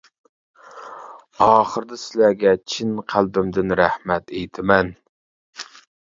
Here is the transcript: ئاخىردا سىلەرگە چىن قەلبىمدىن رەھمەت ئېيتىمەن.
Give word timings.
ئاخىردا 1.47 1.97
سىلەرگە 2.03 2.53
چىن 2.75 2.95
قەلبىمدىن 3.13 3.75
رەھمەت 3.81 4.33
ئېيتىمەن. 4.39 4.91